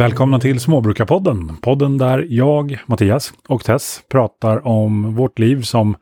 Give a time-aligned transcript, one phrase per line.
[0.00, 1.56] Välkomna till Småbrukarpodden.
[1.56, 5.96] Podden där jag, Mattias och Tess pratar om vårt liv som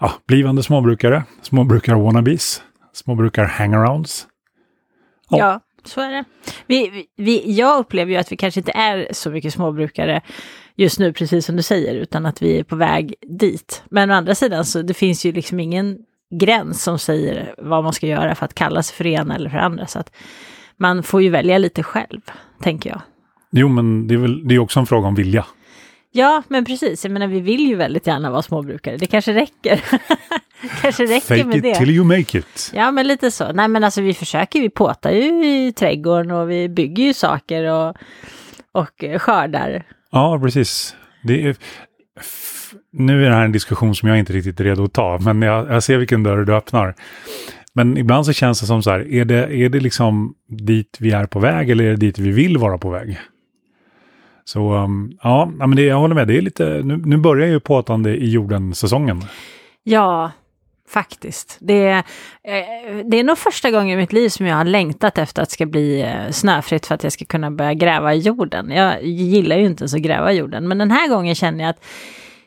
[0.00, 2.60] ja, blivande småbrukare, småbrukar-wannabes,
[2.92, 4.26] småbrukar-hangarounds.
[5.28, 5.38] Ja.
[5.38, 6.24] ja, så är det.
[6.66, 10.20] Vi, vi, jag upplever ju att vi kanske inte är så mycket småbrukare
[10.76, 13.82] just nu, precis som du säger, utan att vi är på väg dit.
[13.90, 15.98] Men å andra sidan så det finns ju liksom ingen
[16.40, 19.50] gräns som säger vad man ska göra för att kalla sig för det ena eller
[19.50, 19.86] för andra.
[19.86, 20.12] Så att
[20.76, 22.20] man får ju välja lite själv,
[22.60, 23.00] tänker jag.
[23.56, 25.46] Jo, men det är väl det är också en fråga om vilja.
[26.12, 27.04] Ja, men precis.
[27.04, 28.96] Jag menar, vi vill ju väldigt gärna vara småbrukare.
[28.96, 29.84] Det kanske räcker.
[30.82, 31.74] kanske räcker Fake med it det.
[31.74, 32.72] till you make it.
[32.74, 33.52] Ja, men lite så.
[33.52, 37.64] Nej, men alltså vi försöker, vi påtar ju i trädgården och vi bygger ju saker
[37.64, 37.96] och,
[38.72, 39.84] och skördar.
[40.10, 40.96] Ja, precis.
[41.22, 41.56] Det är,
[42.92, 45.42] nu är det här en diskussion som jag inte riktigt är redo att ta, men
[45.42, 46.94] jag, jag ser vilken dörr du öppnar.
[47.72, 51.10] Men ibland så känns det som så här, är det, är det liksom dit vi
[51.10, 53.18] är på väg eller är det dit vi vill vara på väg?
[54.44, 57.60] Så um, ja, men det, jag håller med, det är lite, nu, nu börjar ju
[57.60, 59.22] påtande i jorden-säsongen.
[59.82, 60.30] Ja,
[60.88, 61.58] faktiskt.
[61.60, 61.98] Det, är-
[62.44, 65.48] eh, det är nog första gången i mitt liv som jag har längtat efter att
[65.48, 68.70] det ska bli eh, snöfritt för att jag ska kunna börja gräva i jorden.
[68.70, 71.70] Jag gillar ju inte ens att gräva i jorden, men den här gången känner jag
[71.70, 71.84] att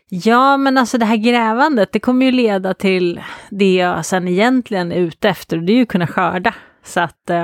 [0.10, 4.92] Ja, men alltså det här grävandet, det kommer ju leda till det jag sen egentligen
[4.92, 6.54] är ute efter och det är ju att kunna skörda.
[6.84, 7.44] Så att eh,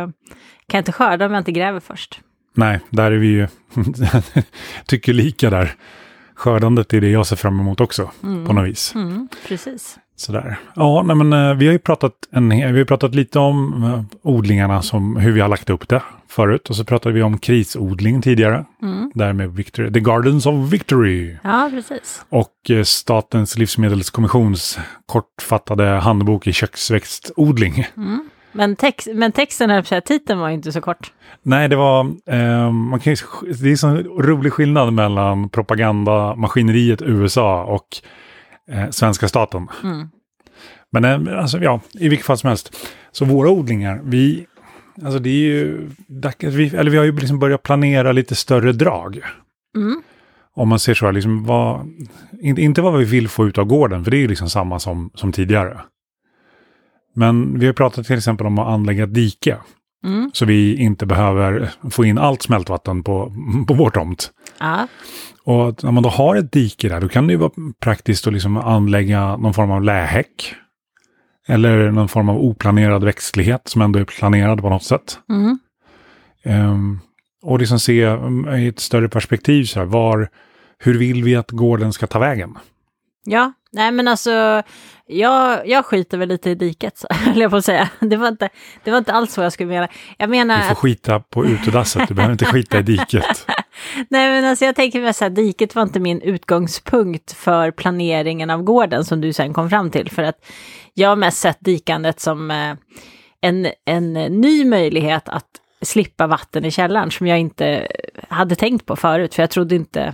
[0.67, 2.21] kan jag inte skörda om jag inte gräver först.
[2.53, 3.47] Nej, där är vi ju,
[4.85, 5.75] tycker lika där.
[6.35, 8.95] Skördandet är det jag ser fram emot också, på något vis.
[8.95, 9.97] Mm, precis.
[10.15, 10.59] Sådär.
[10.75, 14.17] Ja, nej, men eh, vi har ju pratat, en, vi har pratat lite om eh,
[14.21, 16.69] odlingarna, som, hur vi har lagt upp det förut.
[16.69, 18.65] Och så pratade vi om krisodling tidigare.
[19.13, 21.37] Där med Victory, The Gardens of Victory.
[21.43, 22.25] Ja, precis.
[22.29, 27.85] Och eh, Statens livsmedelskommissions kortfattade handbok i köksväxtodling.
[28.53, 31.11] Men, tex men texten, säga, titeln var ju inte så kort.
[31.43, 33.17] Nej, det var, eh, man kan ju,
[33.53, 37.87] det är en rolig skillnad mellan propagandamaskineriet USA och
[38.71, 39.67] eh, svenska staten.
[40.91, 42.77] Men eh, alltså, ja, i vilket fall som helst.
[43.11, 44.45] Så våra odlingar, vi,
[45.03, 45.89] alltså det är ju,
[46.39, 49.21] vi, eller vi har ju liksom börjat planera lite större drag.
[50.55, 51.87] Om man ser så här, liksom vad,
[52.41, 54.79] inte, inte vad vi vill få ut av gården, för det är ju liksom samma
[54.79, 55.81] som, som tidigare.
[57.13, 59.57] Men vi har pratat till exempel om att anlägga dike.
[60.33, 63.33] Så vi inte behöver få in allt smältvatten på,
[63.67, 64.31] på vår tomt.
[64.59, 64.87] Ja,
[65.43, 68.33] Och när man då har ett dike där, då kan det ju vara praktiskt att
[68.33, 70.55] liksom anlägga någon form av lähäck.
[71.47, 75.19] Eller någon form av oplanerad växtlighet som ändå är planerad på något sätt.
[76.43, 76.99] Ehm,
[77.41, 80.29] och liksom se um, i ett större perspektiv, så här, var,
[80.77, 82.57] hur vill vi att gården ska ta vägen?
[83.25, 83.53] ja.
[83.73, 84.63] Nej men alltså,
[85.05, 87.89] jag, jag skiter väl lite i diket, så, höll jag på att säga.
[87.99, 88.49] Det var, inte,
[88.83, 89.87] det var inte alls så jag skulle mena.
[90.17, 93.47] Jag menar Du får att, skita på utedasset, du behöver inte skita i diket.
[94.09, 98.49] nej men alltså jag tänker mig så här, diket var inte min utgångspunkt för planeringen
[98.49, 100.11] av gården som du sen kom fram till.
[100.11, 100.45] För att
[100.93, 102.75] jag har mest sett dikandet som eh,
[103.41, 105.47] en, en ny möjlighet att
[105.81, 107.87] slippa vatten i källaren som jag inte
[108.27, 109.35] hade tänkt på förut.
[109.35, 110.13] För jag trodde inte,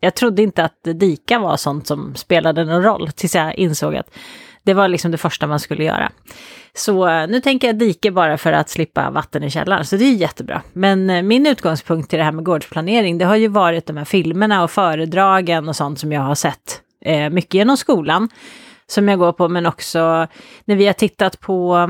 [0.00, 4.10] jag trodde inte att dika var sånt som spelade någon roll tills jag insåg att
[4.62, 6.12] det var liksom det första man skulle göra.
[6.74, 10.04] Så eh, nu tänker jag dike bara för att slippa vatten i källaren, så det
[10.04, 10.62] är jättebra.
[10.72, 14.04] Men eh, min utgångspunkt till det här med gårdsplanering, det har ju varit de här
[14.04, 18.28] filmerna och föredragen och sånt som jag har sett eh, mycket genom skolan,
[18.86, 20.26] som jag går på, men också
[20.64, 21.88] när vi har tittat på eh,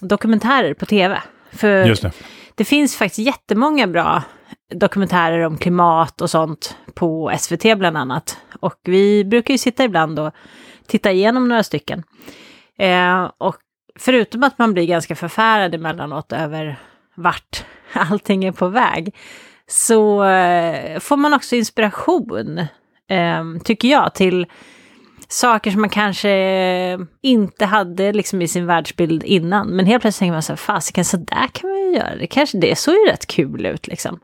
[0.00, 1.22] dokumentärer på tv.
[1.52, 2.12] För Just det.
[2.54, 4.22] det finns faktiskt jättemånga bra
[4.74, 8.38] dokumentärer om klimat och sånt på SVT bland annat.
[8.60, 10.32] Och vi brukar ju sitta ibland och
[10.86, 12.02] titta igenom några stycken.
[12.78, 13.56] Eh, och
[13.98, 16.76] förutom att man blir ganska förfärad emellanåt över
[17.14, 19.14] vart allting är på väg,
[19.66, 22.58] så eh, får man också inspiration,
[23.08, 24.46] eh, tycker jag, till
[25.32, 29.68] saker som man kanske inte hade liksom i sin världsbild innan.
[29.68, 32.16] Men helt plötsligt tänker man så här, fasiken så där kan man ju göra.
[32.16, 34.20] Det kanske det såg ju rätt kul ut liksom.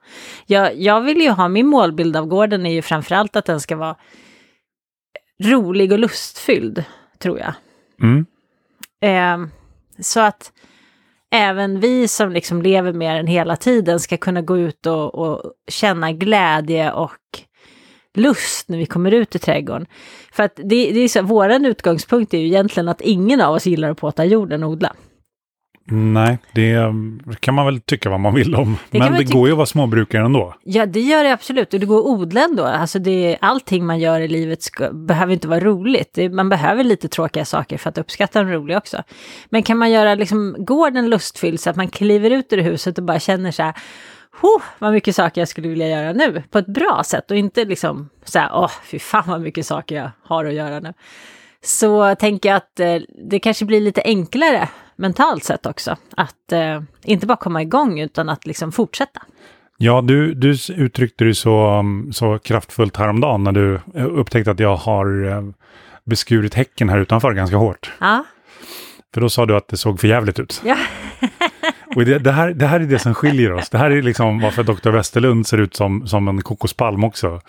[0.47, 3.77] Jag, jag vill ju ha, min målbild av gården är ju framförallt att den ska
[3.77, 3.97] vara
[5.45, 6.85] rolig och lustfylld,
[7.19, 7.55] tror jag.
[8.03, 8.27] Mm.
[9.01, 9.49] Eh,
[10.01, 10.53] så att
[11.31, 15.53] även vi som liksom lever med den hela tiden ska kunna gå ut och, och
[15.71, 17.43] känna glädje och
[18.19, 19.87] lust när vi kommer ut i trädgården.
[20.33, 23.67] För att det, det är så, våran utgångspunkt är ju egentligen att ingen av oss
[23.67, 24.93] gillar att påta jorden och odla.
[25.91, 26.79] Nej, det
[27.41, 28.77] kan man väl tycka vad man vill om.
[28.91, 30.55] Det Men det går ju att vara småbrukare ändå.
[30.65, 31.75] Ja, det gör det absolut.
[31.75, 32.65] Och det går att odla ändå.
[32.65, 36.11] Alltså det, allting man gör i livet ska, behöver inte vara roligt.
[36.15, 39.03] Det, man behöver lite tråkiga saker för att uppskatta de roliga också.
[39.51, 43.05] Men kan man göra liksom gården lustfylld så att man kliver ut ur huset och
[43.05, 43.75] bara känner så här,
[44.43, 47.65] oh, vad mycket saker jag skulle vilja göra nu på ett bra sätt och inte
[47.65, 50.95] liksom så här, åh, oh, fy fan vad mycket saker jag har att göra nu.
[51.65, 52.97] Så tänker jag att eh,
[53.31, 55.97] det kanske blir lite enklare mentalt sett också.
[56.17, 59.23] Att eh, inte bara komma igång utan att liksom fortsätta.
[59.77, 64.77] Ja, du, du uttryckte det så, så kraftfullt häromdagen när du eh, upptäckte att jag
[64.77, 65.43] har eh,
[66.05, 67.93] beskurit häcken här utanför ganska hårt.
[67.99, 68.25] Ja.
[69.15, 70.63] För då sa du att det såg för jävligt ut.
[70.65, 70.77] Ja.
[71.99, 73.69] Och det, det, här, det här är det som skiljer oss.
[73.71, 74.91] Det här är liksom varför Dr.
[74.91, 77.41] Westerlund ser ut som, som en kokospalm också.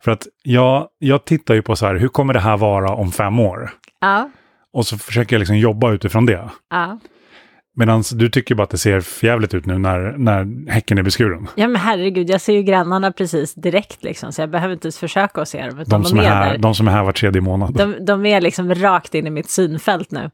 [0.00, 3.12] För att jag, jag tittar ju på så här, hur kommer det här vara om
[3.12, 3.70] fem år?
[4.00, 4.30] Ja.
[4.72, 6.50] Och så försöker jag liksom jobba utifrån det.
[6.70, 6.98] Ja.
[7.76, 11.46] Medan du tycker bara att det ser förjävligt ut nu när, när häcken är beskuren.
[11.54, 14.98] Ja men herregud, jag ser ju grannarna precis direkt liksom, så jag behöver inte ens
[14.98, 15.84] försöka att se dem.
[15.86, 17.74] De, som, är här, de som är här var tredje månad.
[17.74, 20.30] De, de är liksom rakt in i mitt synfält nu.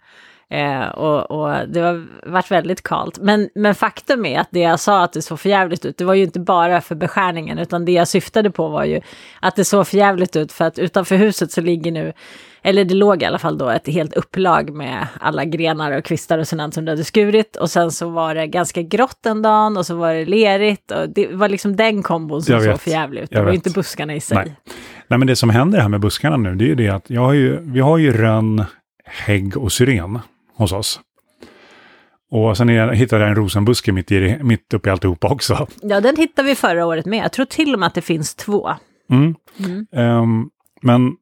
[0.50, 3.18] Eh, och, och, det har varit väldigt kallt.
[3.18, 6.14] Men, men faktum är att det jag sa att det såg förjävligt ut, det var
[6.14, 9.00] ju inte bara för beskärningen, utan det jag syftade på var ju
[9.40, 12.12] att det såg förjävligt ut för att utanför huset så ligger nu,
[12.62, 16.38] eller det låg i alla fall då ett helt upplag med alla grenar och kvistar
[16.38, 17.56] och sånt som du hade skurit.
[17.56, 20.90] Och sen så var det ganska grått en dag och så var det lerigt.
[20.90, 23.30] Och det var liksom den kombon som såg förjävligt ut.
[23.30, 24.36] Det var inte buskarna i sig.
[24.36, 24.56] Nej.
[25.08, 27.20] Nej, men det som händer här med buskarna nu, det är ju det att jag
[27.20, 28.64] har ju, vi har ju rönn,
[29.04, 30.18] hägg och syren
[30.56, 31.00] hos oss.
[32.30, 35.66] Och sen är, hittade jag en rosenbuske mitt, i, mitt uppe i alltihopa också.
[35.82, 37.24] Ja, den hittade vi förra året med.
[37.24, 38.70] Jag tror till och med att det finns två.
[39.10, 39.34] Mm.
[39.58, 39.86] Mm.
[40.22, 40.50] Um,
[40.82, 41.12] men,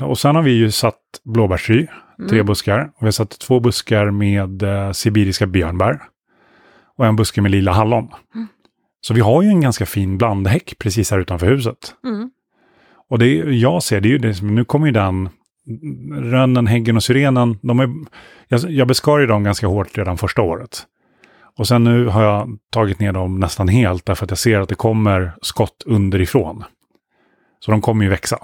[0.00, 1.86] och sen har vi ju satt blåbärsry,
[2.18, 2.28] mm.
[2.30, 2.80] tre buskar.
[2.80, 6.02] Och vi har satt två buskar med uh, sibiriska björnbär.
[6.96, 8.08] Och en buske med lila hallon.
[8.34, 8.48] Mm.
[9.00, 11.94] Så vi har ju en ganska fin blandhäck precis här utanför huset.
[12.04, 12.30] Mm.
[13.08, 15.28] Och det jag ser, det är ju det, nu kommer ju den
[16.12, 17.88] Rönnen, Häggen och Syrenen, de är,
[18.48, 20.86] jag, jag beskar ju dem ganska hårt redan första året.
[21.58, 24.68] Och sen nu har jag tagit ner dem nästan helt därför att jag ser att
[24.68, 26.64] det kommer skott underifrån.
[27.60, 28.38] Så de kommer ju växa.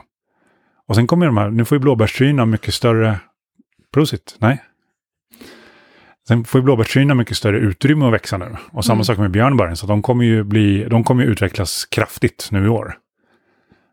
[0.87, 3.19] Och sen kommer de här, nu får ju blåbärstryna mycket större,
[3.95, 4.63] prosit, nej.
[6.29, 8.57] Sen får ju blåbärstryna mycket större utrymme att växa nu.
[8.73, 9.05] Och samma mm.
[9.05, 12.69] sak med björnbären, så de kommer ju bli, de kommer ju utvecklas kraftigt nu i
[12.69, 12.97] år.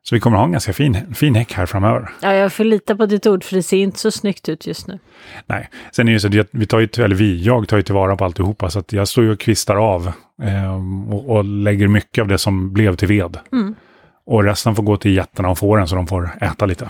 [0.10, 2.10] Så vi kommer ha en ganska fin, fin häck här framöver.
[2.22, 4.88] Ja, jag får lita på ditt ord för det ser inte så snyggt ut just
[4.88, 5.00] nu.
[5.46, 8.16] Nej, sen är det så att vi tar ju, eller vi, jag tar ju tillvara
[8.16, 10.12] på alltihopa så att jag står ju och kvistar av
[10.44, 13.38] eh, och, och, lägger mycket av det som blev till ved.
[13.52, 13.75] Mm.
[14.25, 16.90] Och resten får gå till getterna och fåren så de får äta lite.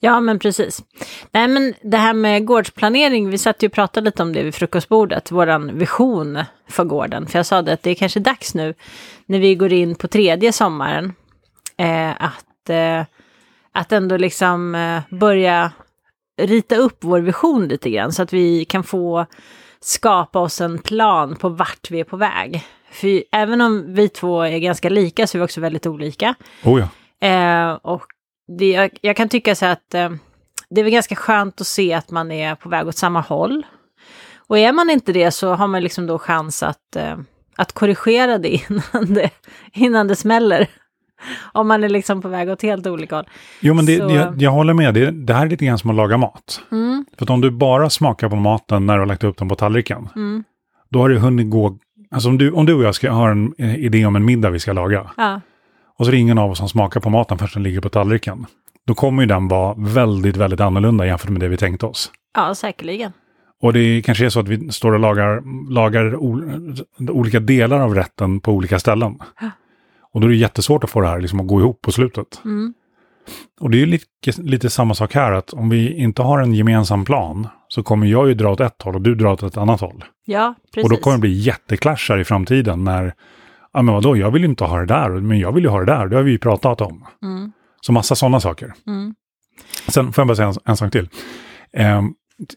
[0.00, 0.82] Ja, men precis.
[1.32, 4.54] Nej, men det här med gårdsplanering, vi satt ju och pratade lite om det vid
[4.54, 7.26] frukostbordet, våran vision för gården.
[7.26, 8.74] För jag sa det att det är kanske dags nu,
[9.26, 11.12] när vi går in på tredje sommaren,
[11.76, 13.02] eh, att eh,
[13.72, 15.72] att ändå liksom eh, börja
[16.42, 19.26] rita upp vår vision lite grann så att vi kan få
[19.80, 22.64] skapa oss en plan på vart vi är på väg.
[22.90, 26.34] För även om vi två är ganska lika så är vi också väldigt olika.
[26.64, 26.88] Oh ja.
[27.28, 28.04] Eh, och
[28.58, 30.10] det, jag, jag, kan tycka så att eh,
[30.70, 33.66] det är väl ganska skönt att se att man är på väg åt samma håll.
[34.46, 37.16] Och är man inte det så har man liksom då chans att, eh,
[37.56, 39.30] att korrigera det innan det,
[39.72, 40.68] innan det smäller.
[41.52, 43.24] Om man är liksom på väg åt helt olika håll.
[43.60, 44.94] Jo, men det, jag, jag, håller med.
[44.94, 46.60] Det, det här är lite grann som att laga mat.
[46.72, 47.04] Mm.
[47.18, 49.54] För att om du bara smakar på maten när du har lagt upp den på
[49.54, 50.44] tallriken, mm.
[50.90, 51.78] då har det hunnit gå...
[52.10, 54.60] Alltså om du, om du och jag ska ha en idé om en middag vi
[54.60, 55.40] ska laga, ja.
[55.98, 57.88] och så är det ingen av oss som smakar på maten förrän den ligger på
[57.88, 58.46] tallriken,
[58.86, 62.10] då kommer ju den vara väldigt, väldigt annorlunda jämfört med det vi tänkte oss.
[62.36, 63.12] Ja, säkerligen.
[63.62, 66.16] Och det kanske är så att vi står och lagar, lagar
[67.10, 69.18] olika delar av rätten på olika ställen.
[70.14, 72.40] Och då är det jättesvårt att få det här liksom att gå ihop på slutet.
[72.44, 72.74] Mm.
[73.60, 74.06] Och det är lite,
[74.36, 78.28] lite samma sak här, att om vi inte har en gemensam plan så kommer jag
[78.28, 80.04] ju dra åt ett håll och du drar åt ett annat håll.
[80.24, 80.84] Ja, precis.
[80.84, 83.14] Och då kommer det bli jätteklashar i framtiden när,
[83.72, 85.86] ja men vadå, jag vill inte ha det där, men jag vill ju ha det
[85.86, 87.06] där, det har vi ju pratat om.
[87.22, 87.52] Mm.
[87.80, 88.74] Så massa sådana saker.
[88.86, 89.14] Mm.
[89.88, 91.08] Sen får jag bara säga en, en sak till.
[91.72, 92.02] Eh,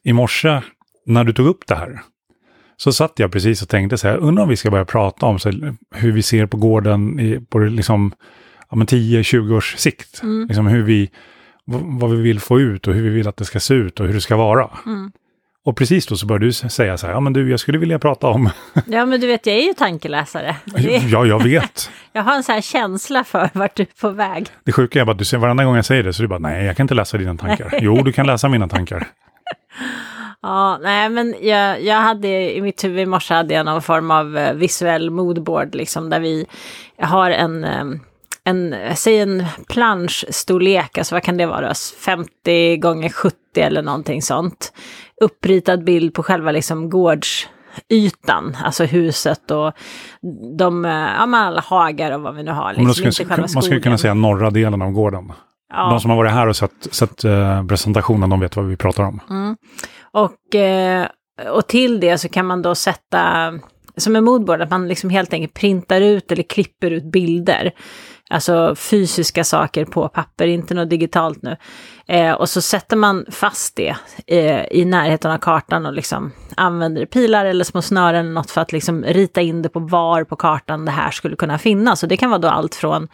[0.04, 0.62] I morse,
[1.06, 2.02] när du tog upp det här,
[2.78, 5.40] så satt jag precis och tänkte så här, undrar om vi ska börja prata om
[5.40, 5.52] så,
[5.96, 8.12] hur vi ser på gården i, på liksom,
[8.70, 10.24] ja, 10-20 års sikt.
[10.24, 10.48] Mm.
[10.48, 11.10] Liksom hur vi,
[12.00, 14.08] vad vi vill få ut och hur vi vill att det ska se ut och
[14.08, 14.70] hur det ska vara.
[14.86, 15.12] Mm.
[15.66, 18.00] Och precis då så började du säga så här, ja men du, jag skulle vilja
[18.00, 18.50] prata om...
[18.86, 20.56] Ja men du vet, jag är ju tankeläsare.
[21.10, 21.92] ja, jag vet.
[22.14, 24.48] jag har en sån här känsla för vart du är på väg.
[24.64, 26.40] Det sjuka är bara att du ser varenda gång jag säger det så du bara,
[26.40, 27.80] nej, jag kan inte läsa dina tankar.
[27.82, 29.08] jo, du kan läsa mina tankar.
[30.42, 34.12] Ja, nej men jag, jag hade i mitt huvud i morse hade jag någon form
[34.12, 36.46] av eh, visuell moodboard liksom där vi
[37.02, 37.86] har en, eh,
[38.44, 44.74] en säg en planschstorlek, alltså vad kan det vara, 50 gånger 70 eller någonting sånt.
[45.22, 47.48] Uppritad bild på själva liksom gårds
[47.90, 49.74] ytan, alltså huset och
[50.58, 52.70] de, eh, ja, men alla hagar och vad vi nu har.
[52.70, 55.32] Liksom, då skulle, inte själva man skulle kunna säga norra delen av gården.
[55.74, 55.90] Ja.
[55.90, 59.04] De som har varit här och sett, sett eh, presentationen, de vet vad vi pratar
[59.04, 59.20] om.
[60.18, 61.08] Och, eh,
[61.52, 63.54] och till det så kan man då sätta,
[63.98, 67.72] som en moodboard, att man liksom helt enkelt printar ut eller klipper ut bilder.
[68.30, 71.58] Alltså fysiska saker på papper, inte något digitalt nu.
[72.08, 73.96] Eh, och så sätter man fast det
[74.28, 78.62] eh, i närheten av kartan och liksom använder pilar eller små snören eller något för
[78.62, 82.04] att liksom rita in det på var på kartan det här skulle kunna finnas.
[82.04, 83.08] Och det kan vara då allt från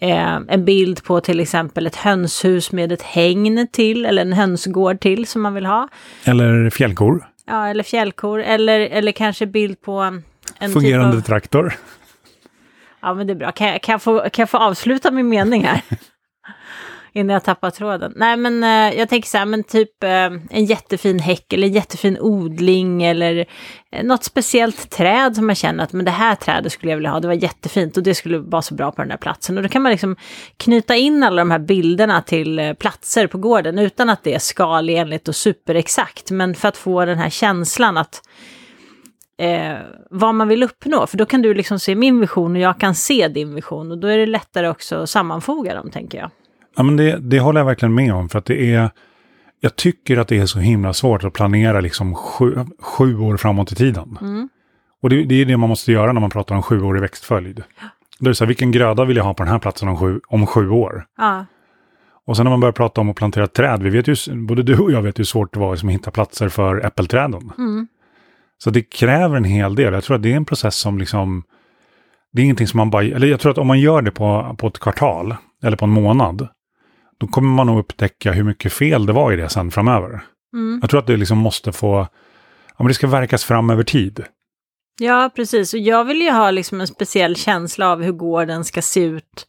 [0.00, 5.00] eh, en bild på till exempel ett hönshus med ett hägn till, eller en hönsgård
[5.00, 5.88] till som man vill ha.
[6.24, 7.26] Eller fjällkor.
[7.46, 10.22] Ja, eller fjällkor, eller, eller kanske bild på en,
[10.58, 11.26] en Fungerande typ av...
[11.26, 11.74] traktor.
[13.02, 13.52] Ja, men det är bra.
[13.52, 15.80] Kan jag, kan jag, få, kan jag få avsluta min mening här?
[17.12, 18.12] Innan jag tappar tråden.
[18.16, 20.10] Nej, men eh, jag tänker så här, men typ eh,
[20.50, 23.46] en jättefin häck eller jättefin odling eller
[23.92, 27.10] eh, något speciellt träd som man känner att men det här trädet skulle jag vilja
[27.10, 29.56] ha, det var jättefint och det skulle vara så bra på den här platsen.
[29.56, 30.16] Och då kan man liksom
[30.56, 34.38] knyta in alla de här bilderna till eh, platser på gården utan att det är
[34.38, 38.22] skalenligt och superexakt, men för att få den här känslan att
[39.38, 39.78] eh,
[40.10, 41.06] vad man vill uppnå.
[41.06, 43.90] För då kan du liksom se min vision och jag kan se din vision.
[43.90, 46.30] Och då är det lättare också att sammanfoga dem, tänker jag.
[46.76, 48.28] Ja, men det, det håller jag verkligen med om.
[48.28, 48.90] För att det är...
[49.60, 53.72] Jag tycker att det är så himla svårt att planera liksom sju, sju år framåt
[53.72, 54.18] i tiden.
[55.02, 57.62] Och det, det är det man måste göra när man pratar om sjuårig växtföljd.
[58.18, 59.96] Då är det så här, vilken gröda vill jag ha på den här platsen om
[59.96, 61.04] sju, om sju år?
[61.18, 61.46] Ja,
[62.26, 64.78] Och sen när man börjar prata om att plantera träd, vi vet ju, både du
[64.78, 67.52] och jag vet hur svårt det var liksom, att hitta platser för äppelträden.
[68.58, 69.92] Så det kräver en hel del.
[69.94, 71.42] Jag tror att det är en process som liksom,
[72.32, 74.56] det är ingenting som man bara, eller jag tror att om man gör det på,
[74.58, 76.48] på ett kvartal eller på en månad,
[77.20, 80.20] då kommer man nog upptäcka hur mycket fel det var i det sen framöver.
[80.80, 81.96] Jag tror att det liksom måste få,
[82.66, 84.24] ja men det ska verkas fram över tid.
[85.00, 85.74] ja precis.
[85.74, 89.46] Och jag vill ju ha liksom en speciell känsla av hur gården ska se ut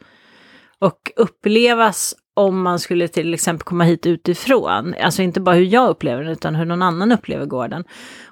[0.79, 4.95] och upplevas om man skulle till exempel komma hit utifrån.
[5.01, 7.83] Alltså inte bara hur jag upplever den, utan hur någon annan upplever gården.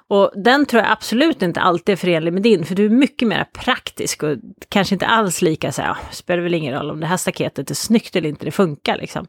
[0.08, 3.28] Och den tror jag absolut inte alltid är förenlig med din, för du är mycket
[3.28, 4.36] mer praktisk och
[4.68, 7.70] kanske inte alls lika så här, "Ah, spelar väl ingen roll om det här staketet
[7.70, 9.26] är snyggt eller inte, det funkar liksom.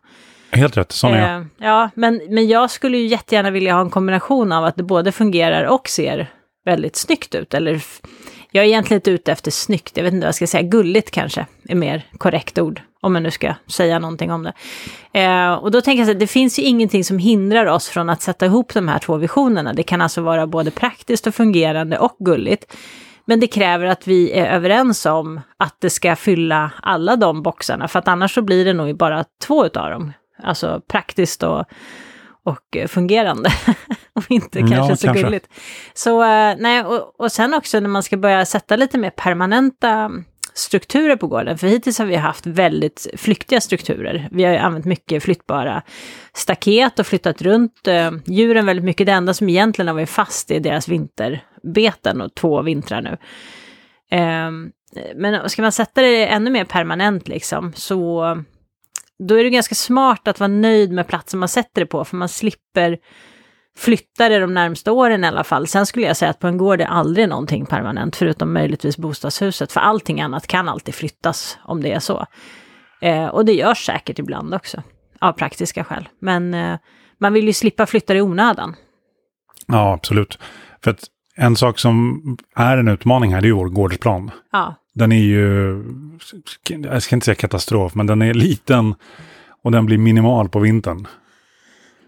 [0.52, 1.42] Helt rätt, sån är jag.
[1.42, 4.84] Eh, ja, men, men jag skulle ju jättegärna vilja ha en kombination av att det
[4.84, 6.28] både fungerar och ser
[6.66, 7.54] väldigt snyggt ut.
[7.54, 7.82] Eller
[8.52, 11.12] jag är egentligen inte ute efter snyggt, jag vet inte vad jag ska säga, gulligt
[11.12, 12.82] kanske är mer korrekt ord.
[13.04, 14.54] Om jag nu ska säga någonting om det.
[15.20, 18.10] Eh, och då tänker jag så att det finns ju ingenting som hindrar oss från
[18.10, 19.74] att sätta ihop de här två visionerna.
[19.74, 22.76] Det kan alltså vara både praktiskt och fungerande och gulligt.
[23.26, 27.88] Men det kräver att vi är överens om att det ska fylla alla de boxarna.
[27.88, 30.14] För att annars så blir det nog bara två utav dem.
[30.44, 31.66] Alltså praktiskt och,
[32.44, 33.50] och fungerande.
[34.14, 35.24] och inte Ja, kanske så kanske.
[35.24, 35.48] gulligt.
[35.94, 40.12] Så eh, nej, och, och sen också när man ska börja sätta lite mer permanenta
[40.54, 41.58] strukturer på gården.
[41.58, 44.30] För hittills har vi haft väldigt flyktiga strukturer.
[44.32, 45.82] Vi har ju använt mycket flyttbara
[46.34, 49.06] staket och flyttat runt eh, djuren väldigt mycket.
[49.06, 53.18] Det enda som egentligen har varit fast är deras vinterbeten och två vintrar nu.
[54.18, 54.52] Eh,
[55.16, 58.24] men ska man sätta det ännu mer permanent liksom, så
[59.20, 62.18] då är det ganska smart att vara nöjd med platsen man sätter det på, för
[62.18, 62.98] man slipper
[63.82, 65.68] flytta det de närmsta åren i alla fall.
[65.68, 69.72] Sen skulle jag säga att på en gård är aldrig någonting permanent, förutom möjligtvis bostadshuset,
[69.72, 72.26] för allting annat kan alltid flyttas om det är så.
[73.02, 74.84] Eh, och det görs säkert ibland också,
[75.20, 76.10] av praktiska skäl.
[76.20, 76.80] Men eh,
[77.18, 78.76] man vill ju slippa flytta det i onödan.
[79.68, 80.40] Ja, absolut.
[80.84, 81.04] För att
[81.36, 82.22] en sak som
[82.56, 84.32] är en utmaning här, det är ju vår gårdsplan.
[84.52, 85.84] Ja, Den är ju,
[86.84, 88.96] jag ska inte säga katastrof, men den är liten
[89.64, 91.08] och den blir minimal på vintern.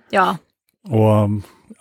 [0.10, 0.38] ja,
[0.84, 1.30] Och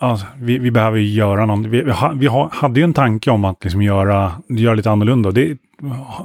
[0.03, 2.95] Alltså, vi, vi behöver ju göra någon, vi, vi, ha, vi ha, hade ju en
[2.95, 5.31] tanke om att liksom göra, göra lite annorlunda.
[5.31, 5.51] Det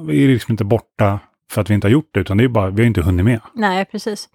[0.08, 1.20] är liksom inte borta
[1.52, 3.26] för att vi inte har gjort det, utan det är bara, vi har inte hunnit
[3.26, 3.40] med.
[3.54, 4.30] Nej, precis.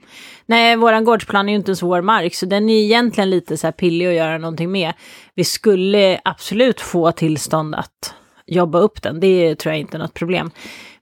[0.46, 3.66] Nej, våran gårdsplan är ju inte så vår mark, så den är egentligen lite så
[3.66, 4.92] här pillig att göra någonting med.
[5.34, 8.14] Vi skulle absolut få tillstånd att
[8.46, 10.50] jobba upp den, det tror jag inte är något problem.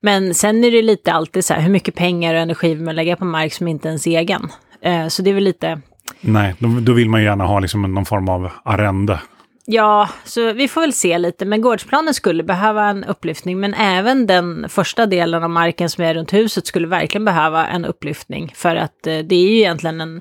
[0.00, 2.96] Men sen är det lite alltid så här, hur mycket pengar och energi vill man
[2.96, 4.48] lägga på mark som inte är ens egen?
[4.82, 5.80] Eh, så det är väl lite,
[6.20, 9.18] Nej, då, då vill man ju gärna ha liksom någon form av arrende.
[9.64, 11.44] Ja, så vi får väl se lite.
[11.44, 13.60] Men gårdsplanen skulle behöva en upplyftning.
[13.60, 17.84] Men även den första delen av marken som är runt huset skulle verkligen behöva en
[17.84, 18.52] upplyftning.
[18.56, 20.20] För att eh, det är ju egentligen en,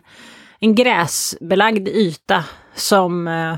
[0.60, 2.44] en gräsbelagd yta
[2.76, 3.56] som eh,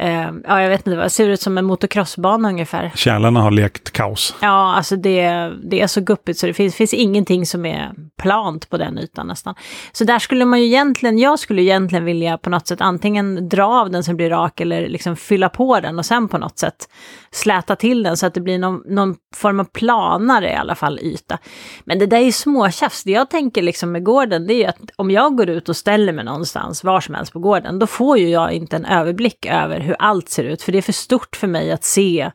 [0.00, 2.92] Eh, ja, jag vet inte, det ser ut som en motocrossbana ungefär.
[2.94, 4.34] Kärlen har lekt kaos.
[4.40, 8.70] Ja, alltså det, det är så guppigt så det finns, finns ingenting som är plant
[8.70, 9.54] på den ytan nästan.
[9.92, 13.80] Så där skulle man ju egentligen, jag skulle egentligen vilja på något sätt antingen dra
[13.80, 16.88] av den som blir rak eller liksom fylla på den och sen på något sätt
[17.30, 20.98] släta till den så att det blir någon, någon form av planare i alla fall
[21.02, 21.38] yta.
[21.84, 23.04] Men det där är ju småtjafs.
[23.04, 25.76] Det jag tänker liksom med gården det är ju att om jag går ut och
[25.76, 29.46] ställer mig någonstans var som helst på gården då får ju jag inte en överblick
[29.46, 32.30] över hur allt ser ut, för det är för stort för mig att se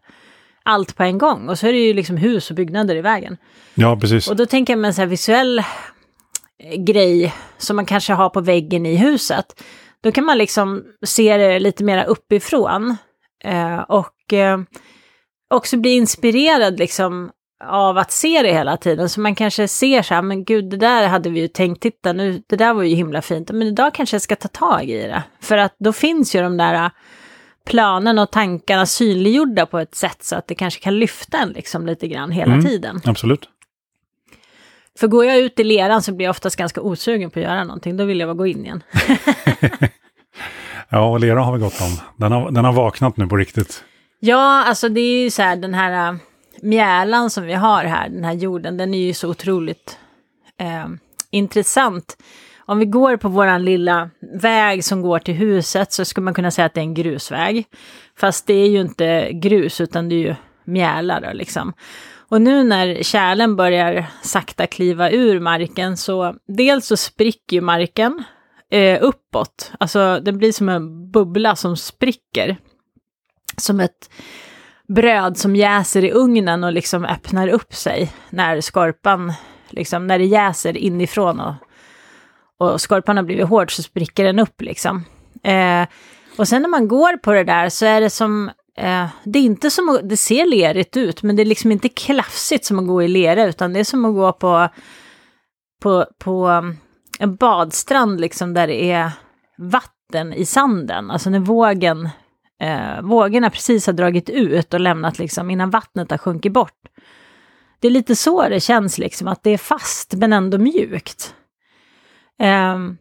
[0.63, 1.49] allt på en gång.
[1.49, 3.37] Och så är det ju liksom hus och byggnader i vägen.
[3.75, 4.27] Ja, precis.
[4.27, 5.63] Och då tänker jag med en så här visuell
[6.77, 9.63] grej som man kanske har på väggen i huset.
[10.03, 12.97] Då kan man liksom se det lite mer uppifrån.
[13.43, 14.59] Eh, och eh,
[15.49, 17.31] också bli inspirerad liksom
[17.65, 19.09] av att se det hela tiden.
[19.09, 22.13] Så man kanske ser så här, men gud, det där hade vi ju tänkt, titta
[22.13, 25.01] nu, det där var ju himla fint, men idag kanske jag ska ta tag i
[25.01, 25.23] det.
[25.41, 26.91] För att då finns ju de där
[27.67, 31.85] planen och tankarna synliggjorda på ett sätt så att det kanske kan lyfta en liksom
[31.85, 33.01] lite grann hela mm, tiden.
[33.05, 33.49] Absolut.
[34.99, 37.63] För går jag ut i leran så blir jag oftast ganska osugen på att göra
[37.63, 38.83] någonting, då vill jag bara gå in igen.
[40.89, 41.99] ja, och lera har vi gått om.
[42.17, 43.83] Den har, den har vaknat nu på riktigt.
[44.19, 46.17] Ja, alltså det är ju så här den här äh,
[46.61, 49.97] mjälan som vi har här, den här jorden, den är ju så otroligt
[50.57, 50.87] äh,
[51.31, 52.17] intressant
[52.67, 54.09] om vi går på våran lilla
[54.41, 57.65] väg som går till huset så skulle man kunna säga att det är en grusväg.
[58.19, 61.73] Fast det är ju inte grus utan det är ju mjälar då liksom.
[62.29, 68.23] Och nu när kärlen börjar sakta kliva ur marken så dels så spricker ju marken
[68.71, 69.71] eh, uppåt.
[69.79, 72.57] Alltså det blir som en bubbla som spricker.
[73.57, 74.09] Som ett
[74.87, 79.33] bröd som jäser i ugnen och liksom öppnar upp sig när skorpan,
[79.69, 81.53] liksom när det jäser inifrån och
[82.57, 85.03] och skorpan har blivit hård så spricker den upp liksom.
[85.43, 85.87] Eh,
[86.37, 89.43] och sen när man går på det där så är det som, eh, det är
[89.43, 92.87] inte som att, det ser lerigt ut, men det är liksom inte klafsigt som att
[92.87, 94.69] gå i lera, utan det är som att gå på,
[95.81, 96.77] på, på mm,
[97.19, 99.11] en badstrand liksom där det är
[99.57, 102.09] vatten i sanden, alltså när vågen,
[102.61, 106.81] eh, vågorna precis har dragit ut och lämnat liksom innan vattnet har sjunkit bort.
[107.79, 111.35] Det är lite så det känns liksom, att det är fast men ändå mjukt.
[112.43, 112.97] Um,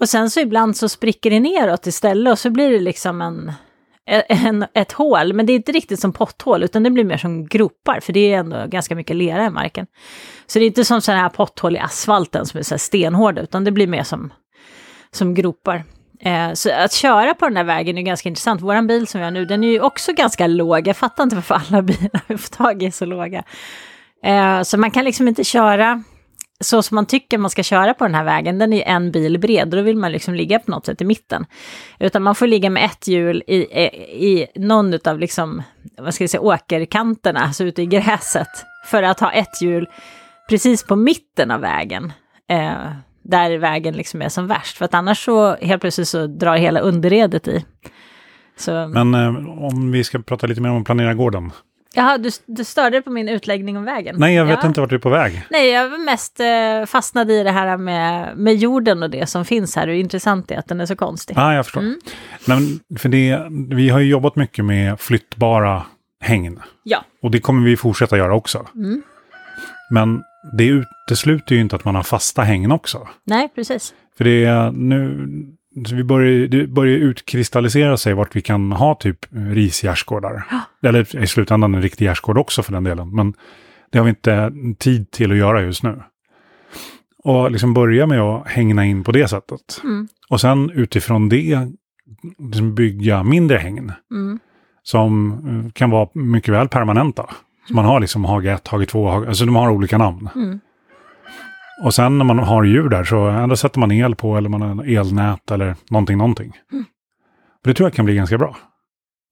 [0.00, 3.52] och sen så ibland så spricker det neråt istället och så blir det liksom en,
[4.10, 7.16] e, en, ett hål, men det är inte riktigt som potthål utan det blir mer
[7.16, 9.86] som gropar för det är ändå ganska mycket lera i marken.
[10.46, 13.42] Så det är inte som sådana här potthål i asfalten som är så här stenhårda
[13.42, 14.32] utan det blir mer som,
[15.10, 15.84] som gropar.
[16.20, 18.60] Eh, så att köra på den här vägen är ganska intressant.
[18.60, 20.88] Vår bil som vi har nu, den är ju också ganska låg.
[20.88, 23.42] Jag fattar inte varför alla bilar vi får tag i är så låga.
[24.24, 26.02] Eh, så man kan liksom inte köra
[26.62, 29.38] så som man tycker man ska köra på den här vägen, den är en bil
[29.38, 31.46] bred, och då vill man liksom ligga på något sätt i mitten.
[31.98, 33.84] Utan man får ligga med ett hjul i, i,
[34.28, 35.62] i någon av liksom,
[35.98, 38.48] vad ska jag säga, åkerkanterna, alltså ute i gräset,
[38.86, 39.88] för att ha ett hjul
[40.48, 42.12] precis på mitten av vägen.
[42.48, 46.56] Eh, där vägen liksom är som värst, för att annars så helt plötsligt så drar
[46.56, 47.64] hela underredet i.
[48.56, 48.88] Så...
[48.88, 51.50] Men eh, om vi ska prata lite mer om att planera gården.
[51.94, 54.16] Jaha, du, du störde på min utläggning om vägen?
[54.18, 54.68] Nej, jag vet ja.
[54.68, 55.46] inte vart du är på väg.
[55.50, 59.44] Nej, jag var mest eh, fastnade i det här med, med jorden och det som
[59.44, 59.86] finns här.
[59.86, 61.36] Hur intressant det är att den är så konstig.
[61.36, 61.80] Ja, ah, jag förstår.
[61.80, 62.00] Mm.
[62.46, 63.40] Men för det,
[63.76, 65.82] vi har ju jobbat mycket med flyttbara
[66.20, 66.62] hängn.
[66.82, 67.04] Ja.
[67.22, 68.66] Och det kommer vi fortsätta göra också.
[68.74, 69.02] Mm.
[69.90, 70.22] Men
[70.58, 73.08] det utesluter ju inte att man har fasta hängn också.
[73.24, 73.94] Nej, precis.
[74.16, 75.28] För det är nu,
[75.86, 80.46] så vi börjar, det börjar utkristallisera sig vart vi kan ha typ risgärdsgårdar.
[80.50, 80.88] Ja.
[80.88, 83.14] Eller i slutändan en riktig gärdsgård också för den delen.
[83.14, 83.34] Men
[83.90, 86.02] det har vi inte tid till att göra just nu.
[87.24, 89.80] Och liksom börja med att hängna in på det sättet.
[89.84, 90.08] Mm.
[90.28, 91.68] Och sen utifrån det
[92.38, 93.92] liksom bygga mindre hängn.
[94.10, 94.38] Mm.
[94.82, 97.30] Som eh, kan vara mycket väl permanenta.
[97.68, 100.28] Så man har liksom hage 1, hage 2, hage, alltså de har olika namn.
[100.34, 100.60] Mm.
[101.82, 104.62] Och sen när man har djur där så ändå sätter man el på eller man
[104.62, 106.52] har elnät eller någonting, någonting.
[106.72, 106.84] Mm.
[107.64, 108.56] Det tror jag kan bli ganska bra.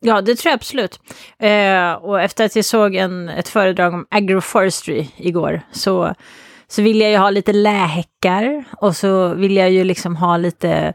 [0.01, 1.01] Ja, det tror jag absolut.
[1.39, 6.15] Eh, och efter att jag såg en, ett föredrag om agroforestry igår så,
[6.69, 10.93] så vill jag ju ha lite lähäckar och så vill jag ju liksom ha lite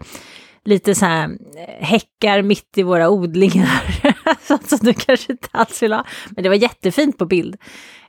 [0.66, 1.24] lite så här
[1.58, 3.82] eh, häckar mitt i våra odlingar.
[4.68, 6.06] så du kanske inte alls vill ha.
[6.30, 7.56] Men det var jättefint på bild.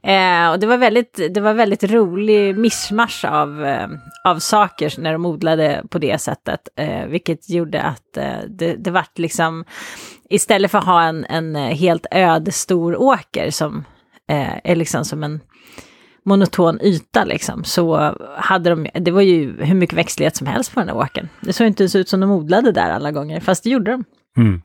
[0.06, 3.88] Eh, och det var väldigt, det var väldigt rolig mischmasch av, eh,
[4.24, 6.68] av saker när de odlade på det sättet.
[6.76, 9.64] Eh, vilket gjorde att eh, det, det vart liksom,
[10.30, 13.84] istället för att ha en, en helt öd stor åker som
[14.28, 15.40] eh, är liksom som en
[16.24, 20.80] monoton yta liksom, så hade de, det var ju hur mycket växtlighet som helst på
[20.80, 21.28] den där åkern.
[21.40, 24.04] Det såg inte ens ut som de odlade där alla gånger, fast det gjorde de.
[24.36, 24.62] Mm.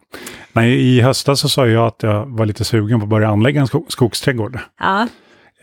[0.53, 3.61] Nej, I höstas så sa jag att jag var lite sugen på att börja anlägga
[3.61, 4.59] en sko skogsträdgård.
[4.79, 5.07] Ja.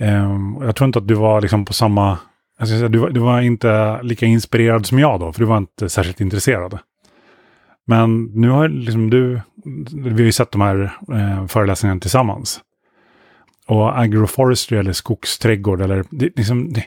[0.01, 2.19] Um, jag tror inte att du var liksom på samma...
[2.59, 5.59] Jag säga, du, var, du var inte lika inspirerad som jag då, för du var
[5.59, 6.79] inte särskilt intresserad.
[7.87, 9.41] Men nu har liksom du...
[9.95, 12.61] Vi har ju sett de här eh, föreläsningarna tillsammans.
[13.67, 16.05] Och agroforestry eller skogsträdgård eller...
[16.11, 16.85] Det, liksom, det,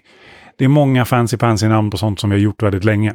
[0.58, 3.14] det är många fancy pansy namn på sånt som vi har gjort väldigt länge.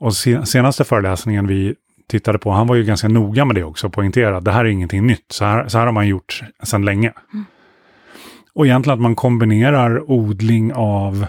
[0.00, 1.74] Och senaste föreläsningen vi
[2.08, 4.68] tittade på, han var ju ganska noga med det också, poängterade att det här är
[4.68, 7.12] ingenting nytt, så här, så här har man gjort sedan länge.
[7.32, 7.44] Mm.
[8.56, 11.26] Och egentligen att man kombinerar odling av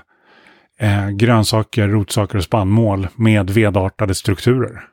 [0.79, 4.83] eh, grönsaker, rotsaker och spannmål med vedartade strukturer.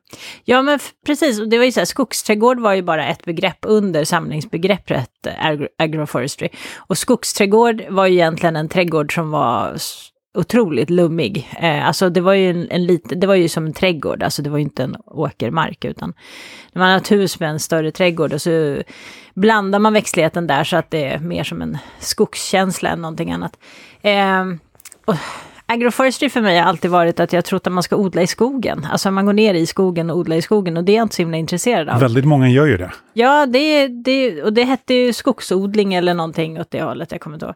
[0.45, 1.41] Ja, men precis.
[1.41, 5.47] och Det var ju så här, skogsträdgård var ju bara ett begrepp under samlingsbegreppet eh,
[5.47, 6.49] agro agroforestry.
[6.77, 9.77] Och skogsträdgård var ju egentligen en trädgård som var
[10.35, 11.51] otroligt lummig.
[11.61, 14.43] Eh, alltså det var ju en, en lite, det var ju som en trädgård, alltså
[14.43, 16.15] det var ju inte en åkermark utan
[16.73, 18.83] man har ett hus med en större trädgård och så
[19.35, 23.59] blandar man växtligheten där så att det är mer som en skogskänsla än någonting annat.
[24.03, 24.45] Eh,
[25.05, 25.17] och
[25.67, 28.87] agroforestry för mig har alltid varit att jag trott att man ska odla i skogen.
[28.91, 31.15] Alltså man går ner i skogen och odlar i skogen och det är jag inte
[31.15, 32.01] så himla intresserad av.
[32.01, 32.93] Väldigt många gör ju det.
[33.13, 37.37] Ja, det, det, och det hette ju skogsodling eller någonting åt det hållet, jag kommer
[37.37, 37.55] inte ihåg.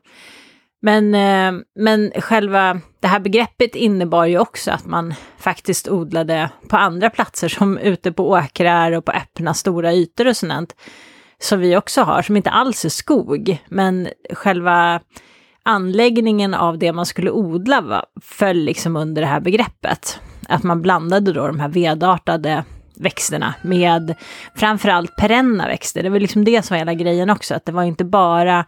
[0.81, 6.77] Men, eh, men själva det här begreppet innebar ju också att man faktiskt odlade på
[6.77, 10.75] andra platser som ute på åkrar och på öppna stora ytor och sånt.
[11.41, 13.59] Som vi också har, som inte alls är skog.
[13.69, 15.01] Men själva
[15.62, 20.21] anläggningen av det man skulle odla var, föll liksom under det här begreppet.
[20.49, 22.64] Att man blandade då de här vedartade
[22.97, 24.14] växterna med
[24.55, 26.03] framförallt perenna växter.
[26.03, 28.64] Det var liksom det som var hela grejen också, att det var inte bara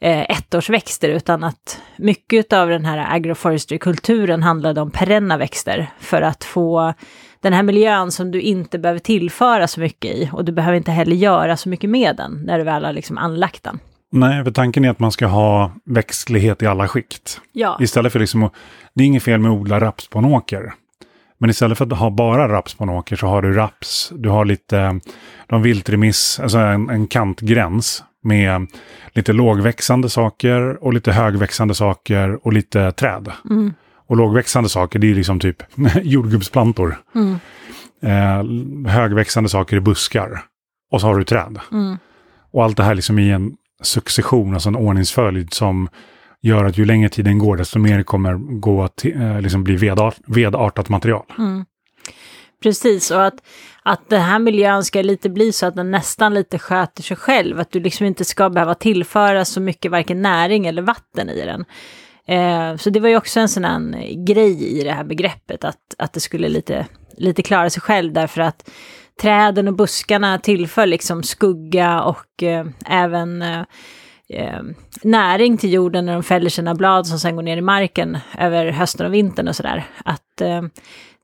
[0.00, 6.44] eh, ettårsväxter utan att mycket av den här agroforestry-kulturen handlade om perenna växter för att
[6.44, 6.94] få
[7.40, 10.90] den här miljön som du inte behöver tillföra så mycket i och du behöver inte
[10.90, 13.78] heller göra så mycket med den när du väl har liksom anlagt den.
[14.10, 17.40] Nej, för tanken är att man ska ha växtlighet i alla skikt.
[17.52, 17.78] Ja.
[17.80, 18.50] Istället för liksom,
[18.94, 20.72] det är inget fel med att odla raps på en åker.
[21.38, 24.28] Men istället för att ha bara raps på en åker så har du raps, du
[24.28, 25.00] har lite,
[25.46, 28.66] de viltremiss, alltså en, en kantgräns med
[29.12, 33.32] lite lågväxande saker och lite högväxande saker och lite träd.
[33.50, 33.74] Mm.
[34.06, 35.62] Och lågväxande saker, det är liksom typ
[36.02, 36.98] jordgubbsplantor.
[37.14, 37.38] Mm.
[38.02, 40.40] Eh, högväxande saker är buskar.
[40.90, 41.58] Och så har du träd.
[41.72, 41.98] Mm.
[42.52, 43.52] Och allt det här liksom i en
[43.82, 45.88] succession, alltså en ordningsföljd som
[46.42, 50.16] gör att ju längre tiden går, desto mer kommer gå att eh, liksom bli vedart,
[50.26, 51.24] vedartat material.
[51.38, 51.64] Mm.
[52.62, 53.42] Precis, och att,
[53.82, 57.60] att den här miljön ska lite bli så att den nästan lite sköter sig själv.
[57.60, 61.64] Att du liksom inte ska behöva tillföra så mycket varken näring eller vatten i den.
[62.28, 65.94] Eh, så det var ju också en sån här grej i det här begreppet, att,
[65.98, 68.70] att det skulle lite, lite klara sig själv därför att
[69.20, 73.62] träden och buskarna tillför liksom skugga och eh, även eh,
[74.28, 74.62] eh,
[75.02, 78.70] näring till jorden när de fäller sina blad som sen går ner i marken över
[78.70, 79.84] hösten och vintern och sådär.
[80.04, 80.62] Att eh,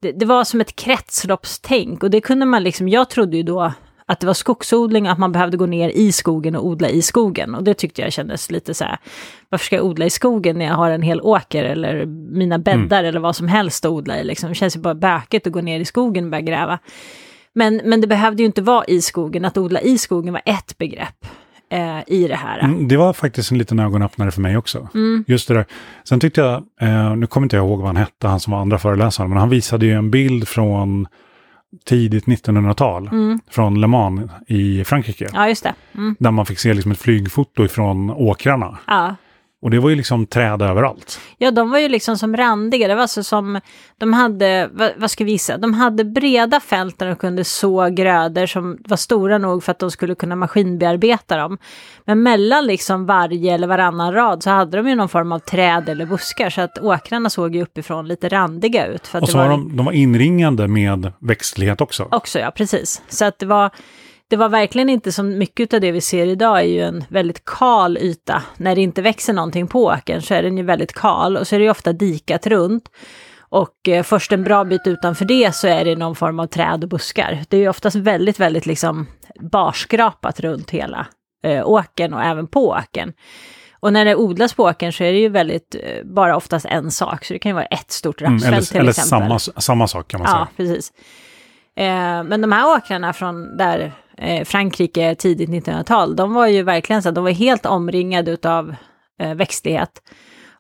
[0.05, 3.73] det, det, var som ett kretsloppstänk och det kunde man liksom, jag trodde ju då
[4.07, 7.55] att det var skogsodling, att man behövde gå ner i skogen och odla i skogen.
[7.55, 8.99] Och det tyckte jag kändes lite så här,
[9.49, 12.99] varför ska jag odla i skogen när jag har en hel åker eller mina bäddar
[12.99, 13.09] mm.
[13.09, 14.49] eller vad som helst att odla i liksom.
[14.49, 16.79] Det känns ju bara bökigt att gå ner i skogen och börja gräva.
[17.53, 20.79] Men, men det behövde ju inte vara i skogen, att odla i skogen var ett
[20.79, 21.27] begrepp
[21.71, 22.59] eh, i det här.
[22.59, 24.89] Mm, det var faktiskt en liten ögonöppnare för mig också.
[24.95, 25.25] Mm.
[25.27, 25.65] Just det där.
[26.05, 28.61] Sen tyckte jag, eh, nu kommer inte jag ihåg vad han hette, han som var
[28.61, 31.07] andra föreläsaren, men han visade ju en bild från
[31.85, 33.41] tidigt 1900-tal mm.
[33.51, 35.29] från Le Mans i Frankrike.
[35.33, 35.75] Ja, just det.
[35.95, 36.17] Mm.
[36.19, 38.79] Där man fick se liksom ett flygfoto ifrån åkrarna.
[38.87, 39.17] Ja.
[39.65, 41.21] Och det var ju liksom träd överallt.
[41.39, 42.89] Ja, de var ju liksom som randiga.
[42.89, 43.61] Det var alltså som,
[43.99, 47.89] de hade, vad, vad ska vi gissa, de hade breda fält där de kunde så
[47.89, 51.59] grödor som var stora nog för att de skulle kunna maskinbearbeta dem.
[52.05, 55.89] Men mellan liksom varje eller varannan rad så hade de ju någon form av träd
[55.89, 59.07] eller buskar så att åkrarna såg ju uppifrån lite randiga ut.
[59.07, 62.09] För och så var, de, de var inringande med växtlighet också.
[62.11, 63.03] Också ja, precis.
[63.09, 63.71] Så att det var
[64.31, 67.45] det var verkligen inte som mycket av det vi ser idag är ju en väldigt
[67.45, 68.43] kal yta.
[68.57, 71.55] När det inte växer någonting på åkern så är den ju väldigt kal och så
[71.55, 72.89] är det ju ofta dikat runt.
[73.39, 76.85] Och eh, först en bra bit utanför det så är det någon form av träd
[76.85, 77.45] och buskar.
[77.49, 79.07] Det är ju oftast väldigt, väldigt liksom
[79.41, 81.07] barskrapat runt hela
[81.45, 83.13] eh, åkern och även på åkern.
[83.81, 86.91] Och när det odlas på åkern så är det ju väldigt, eh, bara oftast en
[86.91, 87.25] sak.
[87.25, 89.23] Så det kan ju vara ett stort rapsfält mm, eller, till eller exempel.
[89.23, 90.49] Eller samma, samma sak kan man ja, säga.
[90.51, 90.93] Ja, precis.
[91.77, 97.03] Eh, men de här åkrarna från där eh, Frankrike tidigt 1900-tal, de var ju verkligen
[97.03, 98.75] så att de var helt omringade av
[99.21, 100.03] eh, växtlighet.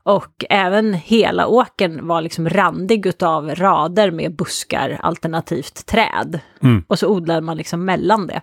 [0.02, 6.40] Och även hela åkern var liksom randig utav rader med buskar alternativt träd.
[6.62, 6.84] Mm.
[6.88, 8.40] Och så odlade man liksom mellan det.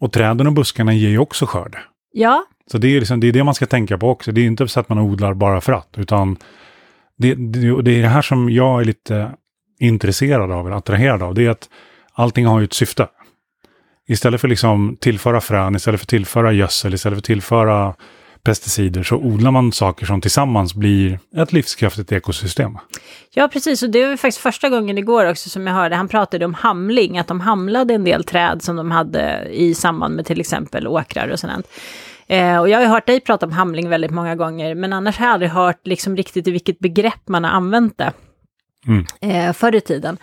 [0.00, 1.78] Och träden och buskarna ger ju också skörd.
[2.12, 4.32] Ja, Så det är, liksom, det är det man ska tänka på också.
[4.32, 6.36] Det är inte så att man odlar bara för att, utan
[7.18, 9.30] det, det, det är det här som jag är lite
[9.80, 11.34] intresserad av, eller attraherad av.
[11.34, 11.68] Det är att
[12.12, 13.08] allting har ju ett syfte.
[14.08, 17.94] Istället för liksom tillföra frön, istället för tillföra gödsel, istället för tillföra
[18.42, 22.78] pesticider så odlar man saker som tillsammans blir ett livskraftigt ekosystem.
[23.34, 23.82] Ja, precis.
[23.82, 27.18] Och det var faktiskt första gången igår också som jag hörde, han pratade om hamling,
[27.18, 31.28] att de hamlade en del träd som de hade i samband med till exempel åkrar
[31.28, 31.66] och sådant.
[32.26, 35.18] Eh, och jag har ju hört dig prata om hamling väldigt många gånger, men annars
[35.18, 38.12] har jag aldrig hört liksom riktigt i vilket begrepp man har använt det
[38.86, 39.04] Mm.
[39.20, 40.18] eh, förr i tiden.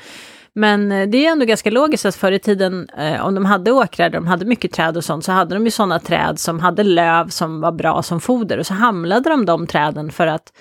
[0.56, 3.72] Men eh, det är ändå ganska logiskt att förr i tiden, eh, om de hade
[3.72, 6.60] åkrar där de hade mycket träd och sånt, så hade de ju sådana träd som
[6.60, 8.58] hade löv som var bra som foder.
[8.58, 10.54] Och så hamlade de de träden för att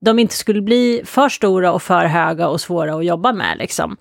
[0.00, 3.58] de inte skulle bli för stora och för höga och svåra att jobba med.
[3.58, 3.96] Liksom.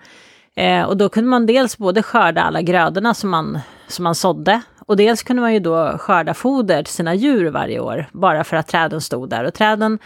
[0.56, 4.62] Eh, och då kunde man dels både skörda alla grödorna som man, som man sådde,
[4.86, 8.58] och dels kunde man ju då skörda foder till sina djur varje år, bara för
[8.58, 9.44] att träden stod där.
[9.44, 10.00] Och träden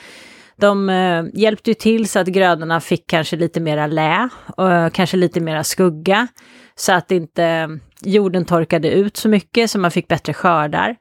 [0.55, 5.17] de eh, hjälpte ju till så att grödorna fick kanske lite mera lä och kanske
[5.17, 6.27] lite mera skugga.
[6.75, 7.69] Så att inte
[8.01, 10.95] jorden torkade ut så mycket så man fick bättre skördar.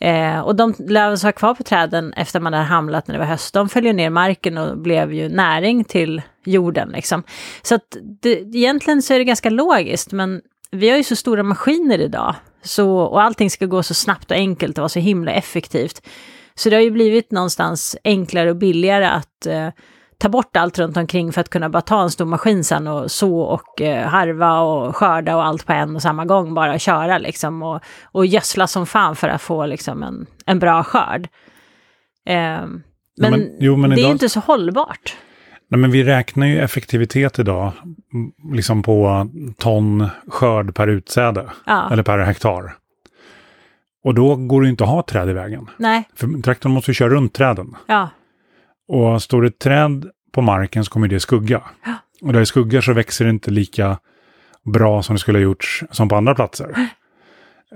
[0.00, 3.18] Eh, och de löven som var kvar på träden efter man hade hamlat när det
[3.18, 6.88] var höst, de följde ner marken och blev ju näring till jorden.
[6.88, 7.22] Liksom.
[7.62, 11.42] Så att det, egentligen så är det ganska logiskt, men vi har ju så stora
[11.42, 12.34] maskiner idag.
[12.62, 16.02] Så, och allting ska gå så snabbt och enkelt och vara så himla effektivt.
[16.60, 19.68] Så det har ju blivit någonstans enklare och billigare att eh,
[20.18, 23.10] ta bort allt runt omkring för att kunna bara ta en stor maskin sen och
[23.10, 27.18] så och eh, harva och skörda och allt på en och samma gång, bara köra
[27.18, 31.28] liksom och, och gödsla som fan för att få liksom en, en bra skörd.
[32.26, 32.80] Eh, men,
[33.30, 35.16] men- jo, men det är idag- ju inte så hållbart.
[35.70, 37.72] Nej, men vi räknar ju effektivitet idag
[38.54, 41.88] liksom på ton skörd per utsäde, Ja.
[41.92, 42.76] eller per hektar.
[44.04, 45.66] Och då går det inte att ha träd i vägen.
[45.76, 47.76] Nej, För traktorn måste ju köra runt träden.
[47.86, 48.08] ja,
[48.88, 51.62] Och står det ett träd på marken så kommer det skugga.
[51.84, 51.94] Ja.
[52.22, 53.98] Och där det skuggar så växer det inte lika
[54.64, 56.88] bra som det skulle ha gjorts som på andra platser.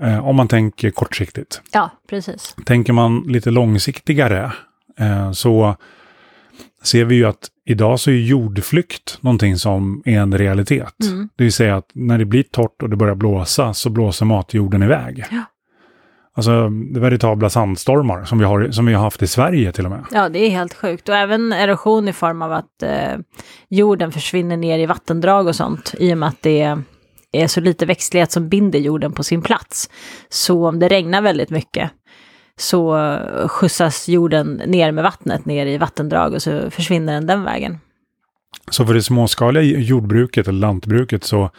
[0.01, 1.61] Eh, om man tänker kortsiktigt.
[1.71, 2.55] ja, precis.
[2.65, 4.51] Tänker man lite långsiktigare
[4.99, 5.75] eh, så
[6.83, 10.93] ser vi ju att idag så är jordflykt någonting som är en realitet.
[11.03, 11.29] Mm.
[11.35, 14.83] Det vill säga att när det blir torrt och det börjar blåsa så blåser matjorden
[14.83, 15.25] iväg.
[15.31, 15.43] Ja.
[16.37, 16.69] Alltså
[16.99, 20.05] veritabla sandstormar som vi, har, som vi har haft i Sverige till och med.
[20.11, 21.09] Ja, det är helt sjukt.
[21.09, 23.19] Och även erosion i form av att eh,
[23.69, 26.77] jorden försvinner ner i vattendrag och sånt, i och med att det
[27.31, 29.89] är så lite växtlighet som binder jorden på sin plats.
[30.29, 31.91] Så om det regnar väldigt mycket
[32.57, 33.17] så
[33.47, 37.77] skjutsas jorden ner med vattnet ner i vattendrag och så försvinner den den vägen.
[38.71, 41.49] Så för det småskaliga jordbruket eller lantbruket så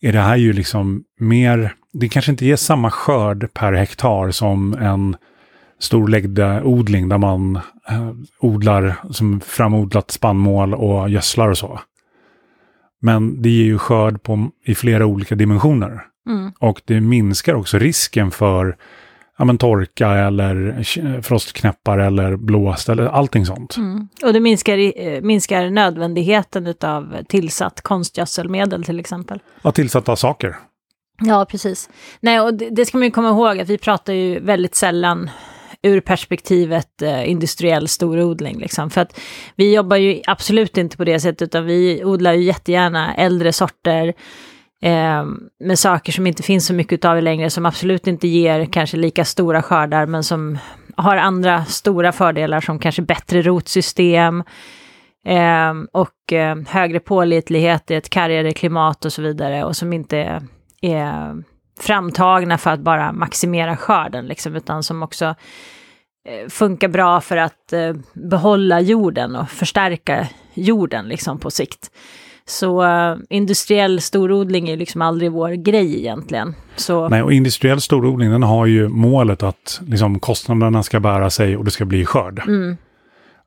[0.00, 4.74] är det här ju liksom mer, det kanske inte ger samma skörd per hektar som
[4.74, 5.16] en
[5.78, 7.56] stor läggdeodling där man
[7.88, 11.80] eh, odlar som framodlat spannmål och gödslar och så.
[13.02, 16.02] Men det ger ju skörd på, i flera olika dimensioner.
[16.28, 16.52] Mm.
[16.58, 18.76] Och det minskar också risken för
[19.38, 23.76] ja, men torka eller k- frostknäppar eller blåst eller allting sånt.
[23.76, 24.08] Mm.
[24.24, 29.42] Och det minskar, eh, minskar nödvändigheten av tillsatt konstgödselmedel till exempel.
[29.62, 30.56] Ja, tillsatta saker.
[31.20, 31.90] Ja, precis.
[32.20, 35.30] Nej, och det, det ska man ju komma ihåg att vi pratar ju väldigt sällan
[35.82, 38.58] ur perspektivet eh, industriell storodling.
[38.58, 38.90] Liksom.
[38.90, 39.20] För att
[39.56, 44.14] vi jobbar ju absolut inte på det sättet, utan vi odlar ju jättegärna äldre sorter
[44.82, 45.24] eh,
[45.60, 49.24] med saker som inte finns så mycket av längre, som absolut inte ger kanske lika
[49.24, 50.58] stora skördar, men som
[50.96, 54.44] har andra stora fördelar som kanske bättre rotsystem
[55.26, 60.42] eh, och eh, högre pålitlighet i ett kargare klimat och så vidare, och som inte
[60.80, 61.42] är, är
[61.80, 67.72] framtagna för att bara maximera skörden, liksom, utan som också eh, funkar bra för att
[67.72, 71.90] eh, behålla jorden och förstärka jorden liksom, på sikt.
[72.46, 76.54] Så eh, industriell storodling är liksom aldrig vår grej egentligen.
[76.76, 81.56] Så, Nej, och industriell storodling den har ju målet att liksom, kostnaderna ska bära sig
[81.56, 82.38] och det ska bli skörd.
[82.38, 82.76] mm,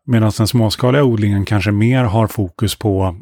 [0.06, 3.15] Medan den småskaliga odlingen kanske mer har fokus på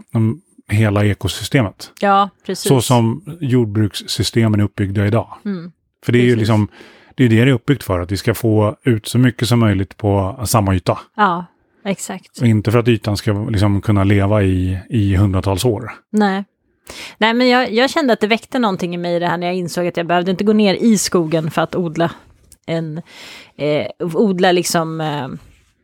[0.71, 1.91] hela ekosystemet.
[2.01, 2.67] ja, precis.
[2.69, 5.27] Så som jordbrukssystemen är uppbyggda idag.
[5.45, 5.71] Mm,
[6.05, 6.39] För det är ju Precis.
[6.39, 6.67] liksom,
[7.15, 9.60] det är det det är uppbyggt för, att vi ska få ut så mycket som
[9.60, 10.99] möjligt på samma yta.
[11.15, 11.45] ja,
[11.86, 12.41] exakt.
[12.41, 15.91] Och inte för att ytan ska liksom kunna leva i, i hundratals år.
[16.12, 16.43] Nej.
[17.17, 19.55] Nej, men jag, jag kände att det väckte någonting i mig det här när jag
[19.55, 22.12] insåg att jag behövde inte gå ner i skogen för att odla
[22.65, 23.01] en,
[23.55, 25.27] eh, odla liksom eh,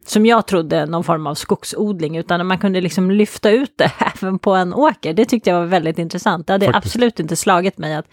[0.10, 3.91] som jag trodde någon form av skogsodling, utan man kunde liksom lyfta ut det
[4.22, 5.13] även på en åker.
[5.13, 6.48] Det tyckte jag var väldigt intressant.
[6.48, 6.86] Det hade Faktiskt.
[6.86, 8.06] absolut inte slagit mig att,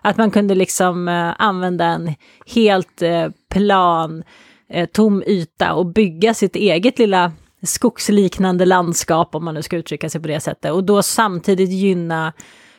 [0.00, 2.14] att man kunde liksom eh, använda en
[2.46, 4.22] helt eh, plan,
[4.68, 10.10] eh, tom yta och bygga sitt eget lilla skogsliknande landskap, om man nu ska uttrycka
[10.10, 12.32] sig på det sättet, och då samtidigt gynna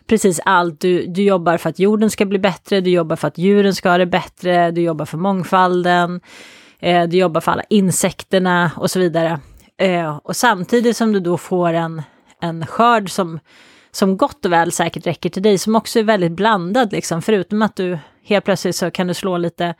[0.08, 0.82] precis allt.
[0.82, 3.90] Du, du jobbar för att jorden ska bli bättre, du jobbar för att djuren ska
[3.90, 6.22] ha det bättre, du jobbar för mångfalden,
[6.82, 9.40] eh, du jobbar för alla insekterna och så vidare.
[9.78, 12.02] Eh, och samtidigt som du då får en,
[12.42, 13.40] en skörd som,
[13.92, 17.22] som gott och väl säkert räcker till dig, som också är väldigt blandad, liksom.
[17.22, 19.76] förutom att du helt plötsligt så kan du slå lite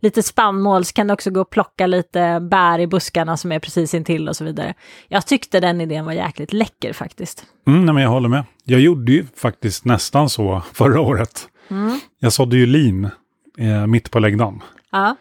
[0.00, 3.58] lite spannmål så kan du också gå och plocka lite bär i buskarna som är
[3.58, 4.74] precis intill och så vidare.
[5.08, 7.46] Jag tyckte den idén var jäkligt läcker faktiskt.
[7.66, 8.44] Mm, nej, men jag håller med.
[8.64, 11.48] Jag gjorde ju faktiskt nästan så förra året.
[11.68, 12.00] Mm.
[12.18, 13.08] Jag sådde ju lin
[13.58, 14.62] eh, mitt på läggdagen.
[14.92, 15.16] Ja.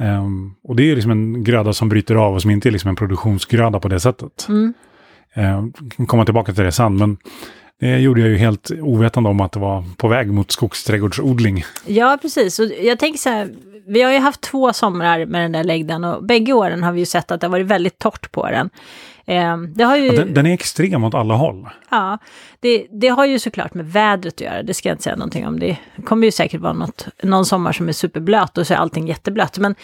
[0.00, 2.88] Um, och det är liksom en gröda som bryter av och som inte är liksom
[2.88, 4.46] en produktionsgröda på det sättet.
[4.48, 4.74] Mm.
[5.34, 7.16] Um, komma tillbaka till det sen, men
[7.80, 11.64] det gjorde jag ju helt ovetande om att det var på väg mot skogsträdgårdsodling.
[11.86, 12.58] Ja, precis.
[12.58, 13.50] Och jag tänker så här,
[13.86, 17.00] vi har ju haft två somrar med den där läggdan och bägge åren har vi
[17.00, 18.70] ju sett att det har varit väldigt torrt på den.
[19.28, 20.10] Eh, det har ju...
[20.10, 21.68] Den, den, är extrem åt alla håll.
[21.90, 22.18] Ja,
[22.60, 25.46] det, det, har ju såklart med vädret att göra, det ska jag inte säga någonting
[25.46, 25.60] om.
[25.60, 29.08] Det kommer ju säkert vara något, någon sommar som är superblöt och så är allting
[29.08, 29.58] jätteblött.
[29.58, 29.74] Men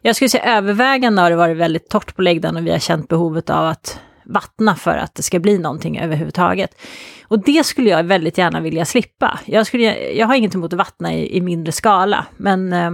[0.00, 3.08] jag skulle säga övervägande har det varit väldigt torrt på läggdan och vi har känt
[3.08, 6.80] behovet av att vattna för att det ska bli någonting överhuvudtaget.
[7.22, 9.40] Och det skulle jag väldigt gärna vilja slippa.
[9.44, 12.90] Jag, skulle, jag har inget emot att vattna i, i mindre skala, men eh,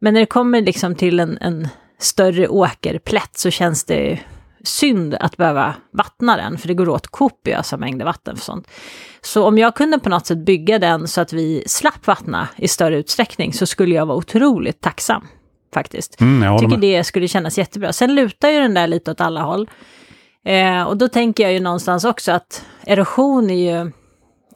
[0.00, 4.18] men när det kommer liksom till en, en större åkerplätt så känns det
[4.62, 8.68] synd att behöva vattna den, för det går åt kopiösa mängder vatten för sånt.
[9.20, 12.68] Så om jag kunde på något sätt bygga den så att vi slapp vattna i
[12.68, 15.26] större utsträckning så skulle jag vara otroligt tacksam.
[15.74, 16.20] Faktiskt.
[16.20, 17.92] Mm, jag tycker det skulle kännas jättebra.
[17.92, 19.70] Sen lutar ju den där lite åt alla håll.
[20.44, 23.92] Eh, och då tänker jag ju någonstans också att erosion är ju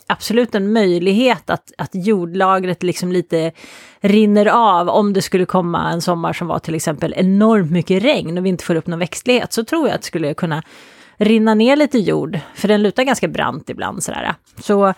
[0.06, 3.52] absolut en möjlighet att, att jordlagret liksom lite
[4.00, 8.38] rinner av om det skulle komma en sommar som var till exempel enormt mycket regn
[8.38, 10.62] och vi inte får upp någon växtlighet så tror jag att det skulle kunna
[11.16, 14.34] rinna ner lite jord, för den lutar ganska brant ibland sådär.
[14.60, 14.94] Så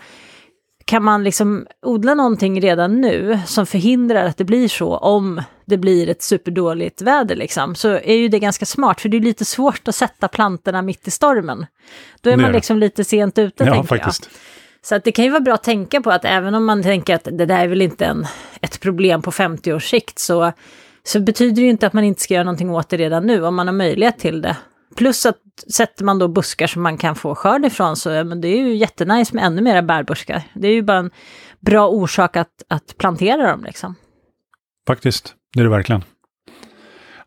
[0.85, 5.77] kan man liksom odla någonting redan nu som förhindrar att det blir så om det
[5.77, 9.45] blir ett superdåligt väder liksom, så är ju det ganska smart, för det är lite
[9.45, 11.65] svårt att sätta plantorna mitt i stormen.
[12.21, 14.29] Då är man liksom lite sent ute, ja, tänker faktiskt.
[14.31, 14.54] jag.
[14.85, 17.15] Så att det kan ju vara bra att tänka på att även om man tänker
[17.15, 18.27] att det där är väl inte en,
[18.61, 20.51] ett problem på 50 års sikt så,
[21.03, 23.45] så betyder det ju inte att man inte ska göra någonting åt det redan nu
[23.45, 24.57] om man har möjlighet till det.
[24.95, 25.37] Plus att
[25.73, 28.75] sätter man då buskar som man kan få skörd ifrån så men det är ju
[28.75, 30.41] jättenice med ännu mera bärbuskar.
[30.53, 31.11] Det är ju bara en
[31.59, 33.95] bra orsak att, att plantera dem liksom.
[34.87, 36.03] Faktiskt, det är det verkligen.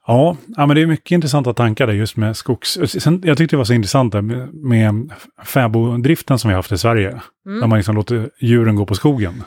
[0.08, 2.78] Ja, ja, men det är mycket intressanta tankar där just med skogs...
[2.86, 5.10] Sen, jag tyckte det var så intressant där med, med
[5.44, 7.08] fäboddriften som vi har haft i Sverige.
[7.46, 7.60] Mm.
[7.60, 9.44] Där man liksom låter djuren gå på skogen.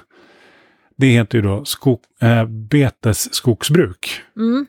[0.97, 4.21] Det heter ju då skog, äh, betesskogsbruk.
[4.37, 4.67] Mm.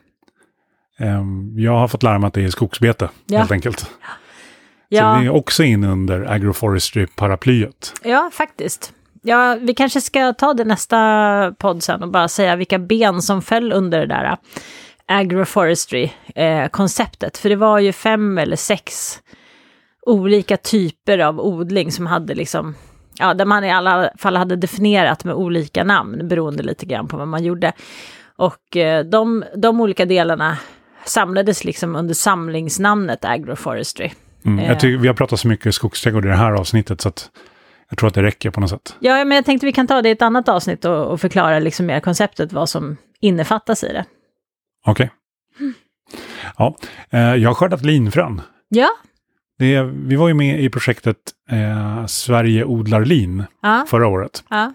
[0.99, 3.39] Ähm, jag har fått lära mig att det är skogsbete, ja.
[3.39, 3.91] helt enkelt.
[4.89, 5.13] Ja.
[5.13, 7.93] Så det är också in under agroforestry-paraplyet.
[8.03, 8.93] Ja, faktiskt.
[9.21, 13.41] Ja, vi kanske ska ta det nästa podd sen och bara säga vilka ben som
[13.41, 14.37] föll under det där
[15.07, 17.37] agroforestry-konceptet.
[17.37, 19.19] Eh, för det var ju fem eller sex
[20.05, 22.75] olika typer av odling som hade liksom,
[23.19, 27.17] ja, där man i alla fall hade definierat med olika namn, beroende lite grann på
[27.17, 27.71] vad man gjorde.
[28.35, 30.57] Och eh, de, de olika delarna
[31.05, 34.11] samlades liksom under samlingsnamnet agroforestry.
[34.45, 37.29] Mm, jag tycker, vi har pratat så mycket skogsträdgård i det här avsnittet så att
[37.89, 38.95] jag tror att det räcker på något sätt.
[38.99, 41.59] Ja, men jag tänkte vi kan ta det i ett annat avsnitt och, och förklara
[41.59, 44.05] liksom mer konceptet, vad som innefattas i det.
[44.85, 45.09] Okej.
[45.55, 45.73] Okay.
[46.57, 46.75] Ja,
[47.09, 48.41] eh, jag har skördat linfrön.
[48.69, 48.89] Ja.
[49.59, 51.17] Det, vi var ju med i projektet
[51.49, 53.85] eh, Sverige odlar lin ja.
[53.89, 54.43] förra året.
[54.49, 54.73] Ja.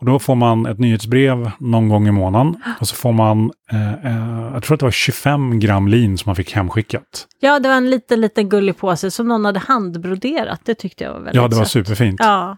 [0.00, 2.62] Och då får man ett nyhetsbrev någon gång i månaden.
[2.80, 6.28] Och så får man, eh, eh, jag tror att det var 25 gram lin som
[6.28, 7.26] man fick hemskickat.
[7.40, 10.60] Ja, det var en liten, liten gullig påse som någon hade handbroderat.
[10.64, 11.86] Det tyckte jag var väldigt Ja, det var sött.
[11.86, 12.20] superfint.
[12.20, 12.56] Ja.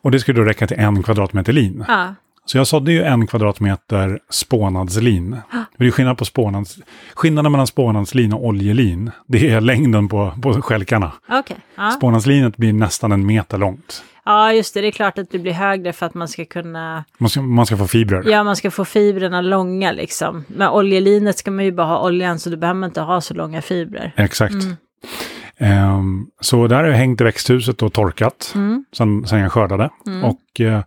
[0.00, 1.84] Och det skulle då räcka till en kvadratmeter lin.
[1.88, 2.14] Ja.
[2.44, 5.36] Så jag sådde ju en kvadratmeter spånadslin.
[5.78, 6.78] Det är skillnad på spånads...
[7.14, 11.12] Skillnaden mellan spånadslin och oljelin, det är längden på, på skälkarna.
[11.28, 11.56] Okay.
[11.74, 11.90] Ja.
[11.90, 14.04] Spånadslinet blir nästan en meter långt.
[14.24, 14.80] Ja, just det.
[14.80, 17.04] Det är klart att det blir högre för att man ska kunna...
[17.18, 18.30] Man ska, man ska få fibrer.
[18.30, 20.44] Ja, man ska få fibrerna långa liksom.
[20.48, 23.62] Med oljelinet ska man ju bara ha oljan, så du behöver inte ha så långa
[23.62, 24.12] fibrer.
[24.16, 24.54] Exakt.
[24.54, 24.76] Mm.
[25.98, 28.84] Um, så där har jag hängt i växthuset och torkat mm.
[28.92, 29.90] sen, sen jag skördade.
[30.06, 30.24] Mm.
[30.24, 30.80] Och uh,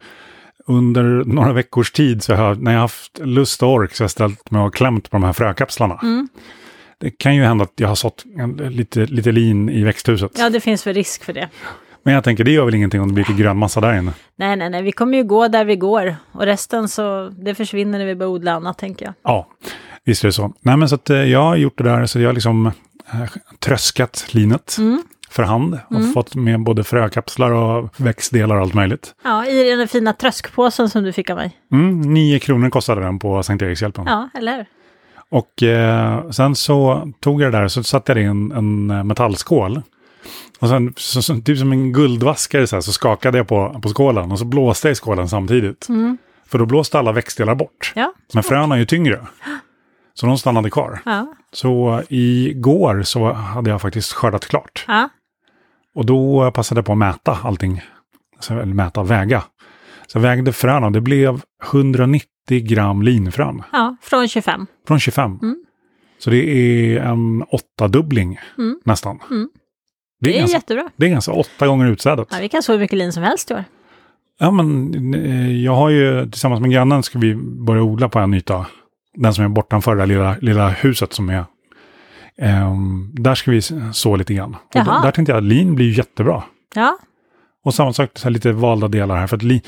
[0.67, 4.03] under några veckors tid, så har jag, när jag haft lust och ork, så har
[4.03, 5.99] jag ställt mig och klämt på de här frökapslarna.
[6.03, 6.29] Mm.
[6.97, 10.31] Det kan ju hända att jag har sått en, lite, lite lin i växthuset.
[10.37, 11.49] Ja, det finns väl risk för det.
[12.03, 14.13] Men jag tänker, det gör väl ingenting om det blir lite grön massa där inne.
[14.35, 16.15] Nej, nej, nej, vi kommer ju gå där vi går.
[16.31, 19.13] Och resten så, det försvinner när vi börjar odla annat, tänker jag.
[19.23, 19.47] Ja,
[20.03, 20.53] visst är det så.
[20.61, 22.65] Nej, men så att eh, jag har gjort det där, så jag har liksom
[23.13, 23.23] eh,
[23.59, 25.03] tröskat linet Mm.
[25.35, 29.15] För hand och fått med både frökapslar och växtdelar och allt möjligt.
[29.23, 31.51] Ja, i den fina tröskpåsen som du fick av mig.
[31.71, 34.05] Mm, nio kronor kostade den på Sankt Erikshjälpen.
[34.07, 34.65] Ja, eller hur?
[35.29, 38.51] Och eh, sen så tog jag det där och så satte jag det i en,
[38.51, 39.81] en eh, metallskål.
[40.59, 43.89] Och sen, så, så, typ som en guldvaskare så, här, så skakade jag på, på
[43.89, 45.89] skålen och så blåste jag i skålen samtidigt.
[45.89, 46.17] Mm.
[46.47, 47.93] För då blåste alla växtdelar bort.
[47.95, 49.19] Ja, Men fröna är ju tyngre.
[50.13, 51.01] Så de stannade kvar.
[51.05, 54.85] ja, Så igår så hade jag faktiskt skördat klart.
[54.87, 55.09] ja.
[55.95, 57.81] Och då passade jag på att mäta allting.
[58.39, 59.43] Så, eller mäta, väga.
[60.07, 60.89] Så jag vägde fröna.
[60.89, 61.41] Det blev
[61.71, 63.63] 190 gram linfrön.
[63.71, 64.65] ja från 25.
[64.87, 65.39] Från 25.
[65.41, 65.55] Mm.
[66.19, 68.79] Så det är en åttadubbling Mm.
[68.85, 69.19] nästan.
[69.31, 69.49] Mm.
[70.19, 70.89] Det, är Det är ganska, jättebra.
[70.95, 72.27] det är ganska åtta gånger utsädet.
[72.31, 73.63] Ja, vi kan så hur mycket lin som helst i år.
[74.39, 78.33] Ja, men eh, jag har ju tillsammans med grannen ska vi börja odla på en
[78.33, 78.65] yta.
[79.13, 81.45] Den som är bortanför det lilla, lilla huset som är.
[82.41, 83.61] Ehm, där ska vi
[83.93, 84.55] så lite grann.
[84.97, 86.43] Och där tänkte jag att lin blir jättebra.
[86.75, 86.97] Ja,
[87.63, 89.27] Och samma sak, så lite valda delar här.
[89.27, 89.61] För att li,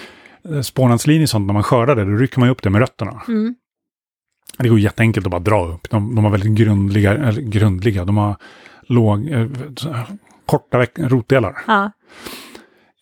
[0.49, 3.21] eh, spånadslin är sånt, när man skördar det, då rycker man upp det med rötterna.
[3.27, 3.55] mm.
[4.57, 5.89] Det går jätteenkelt att bara dra upp.
[5.89, 8.35] De, de har väldigt grundliga, eller grundliga, de har
[8.87, 9.47] låg, eh,
[10.45, 11.57] korta rotdelar.
[11.67, 11.91] ja,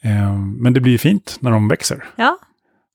[0.03, 2.03] Eh, men det blir fint när de växer.
[2.15, 2.37] ja,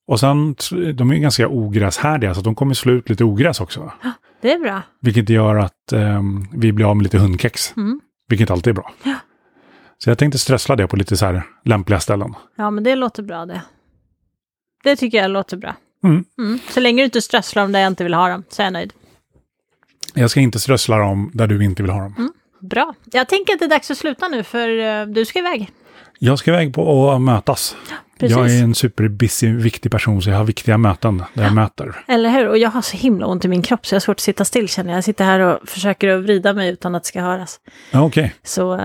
[0.07, 0.55] Och sen,
[0.95, 3.93] de är ju ganska ogräshärdiga, så de kommer slå ut lite ogräs också.
[4.41, 4.83] Det är bra.
[5.01, 6.23] Vilket gör att eh,
[6.53, 7.77] vi blir av med lite hundkex.
[7.77, 8.01] Mm.
[8.29, 8.93] Vilket alltid är bra.
[9.03, 9.15] Ja.
[9.99, 12.35] Så jag tänkte strössla det på lite så här lämpliga ställen.
[12.57, 13.63] Ja, men det låter bra det.
[14.83, 15.75] Det tycker jag låter bra.
[16.05, 16.25] Mm.
[16.39, 16.59] Mm.
[16.69, 18.73] Så länge du inte strösslar dem där jag inte vill ha dem, så är jag
[18.73, 18.93] nöjd.
[20.15, 22.15] Jag ska inte strössla dem där du inte vill ha dem.
[22.19, 22.33] Mm.
[22.61, 22.95] Bra.
[23.05, 25.71] Jag tänker att det är dags att sluta nu, för eh, du ska iväg.
[26.23, 27.77] Jag ska iväg på att mötas.
[28.19, 28.37] Precis.
[28.37, 31.95] Jag är en superbusy, viktig person, så jag har viktiga möten där jag möter.
[32.09, 32.49] Eller hur?
[32.49, 34.45] Och jag har så himla ont i min kropp så jag har svårt att sitta
[34.45, 34.97] still känner jag.
[34.97, 37.61] Jag sitter här och försöker att vrida mig utan att det ska höras.
[37.91, 38.81] Ja, Okej, Så eh,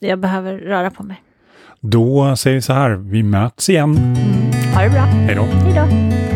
[0.00, 1.22] jag behöver röra på mig.
[1.80, 4.16] då säger vi så här, vi möts igen.
[4.74, 5.00] Ha det bra.
[5.00, 5.42] Hej då.
[5.42, 6.29] Hej då.